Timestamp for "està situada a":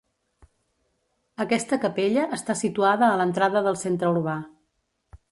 2.37-3.19